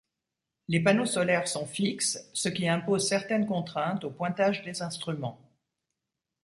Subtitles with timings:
[0.67, 5.39] Les panneaux solaires sont fixes ce qui impose certaines contraintes au pointage des instruments.